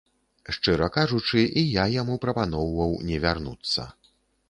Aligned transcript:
Шчыра 0.55 0.87
кажучы, 0.95 1.43
і 1.63 1.65
я 1.75 1.85
яму 2.01 2.19
прапаноўваў 2.25 2.99
не 3.11 3.17
вярнуцца. 3.27 3.91